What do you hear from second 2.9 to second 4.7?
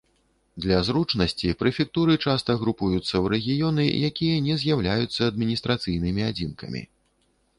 ў рэгіёны, якія не